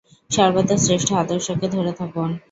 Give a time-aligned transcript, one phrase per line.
[0.31, 2.29] সর্বদা শ্রেষ্ঠ আদর্শকে ধরে থাকুন।